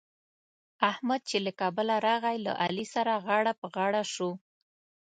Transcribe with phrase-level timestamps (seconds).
[0.89, 4.31] احمد چې له کابله راغی؛ له علي سره غاړه په غاړه شو.